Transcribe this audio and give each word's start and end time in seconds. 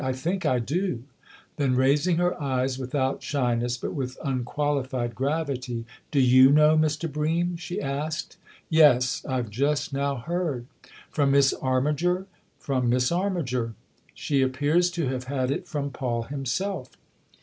"I 0.03 0.13
think 0.13 0.47
I 0.47 0.57
do." 0.57 1.03
Then 1.57 1.75
raising 1.75 2.15
her 2.17 2.33
eyes 2.41 2.79
without 2.79 3.21
shy 3.21 3.53
ness, 3.53 3.77
but 3.77 3.93
with 3.93 4.17
unqualified 4.25 5.13
gravity," 5.13 5.85
Do 6.11 6.19
you 6.19 6.49
know, 6.51 6.75
Mr. 6.75 7.07
Bream?" 7.07 7.55
she 7.55 7.79
asked." 7.79 8.37
Yes 8.71 9.23
I've 9.29 9.51
just 9.51 9.93
now 9.93 10.15
heard."" 10.15 10.65
From 11.11 11.29
Miss 11.29 11.53
Armiger?"" 11.53 12.25
From 12.65 12.89
Miss 12.89 13.11
Armiger. 13.11 13.75
She 14.15 14.41
appears 14.41 14.89
to 14.89 15.05
have 15.07 15.25
had 15.25 15.51
it 15.51 15.67
from 15.67 15.91
Paul 15.91 16.23
himself." 16.23 16.89